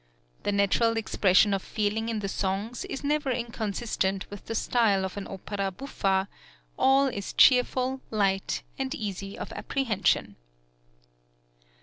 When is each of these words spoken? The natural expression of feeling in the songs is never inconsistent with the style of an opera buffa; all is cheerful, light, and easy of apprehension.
The 0.41 0.51
natural 0.51 0.97
expression 0.97 1.53
of 1.53 1.61
feeling 1.61 2.09
in 2.09 2.21
the 2.21 2.27
songs 2.27 2.85
is 2.85 3.03
never 3.03 3.29
inconsistent 3.29 4.27
with 4.31 4.47
the 4.47 4.55
style 4.55 5.05
of 5.05 5.15
an 5.15 5.27
opera 5.27 5.69
buffa; 5.69 6.27
all 6.75 7.05
is 7.05 7.33
cheerful, 7.33 8.01
light, 8.09 8.63
and 8.79 8.95
easy 8.95 9.37
of 9.37 9.51
apprehension. 9.51 10.37